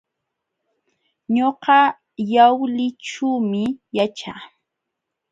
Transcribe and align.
Ñuqa 1.35 1.79
Yawlićhuumi 2.33 3.63
yaćhaa. 3.97 4.41